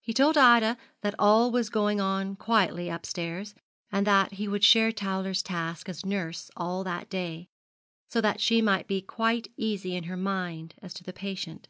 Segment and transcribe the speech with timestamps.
[0.00, 3.54] He told Ida that all was going on quietly upstairs,
[3.92, 7.50] and that he would share Towler's task as nurse all that day,
[8.08, 11.68] so that she might be quite easy in her mind as to the patient.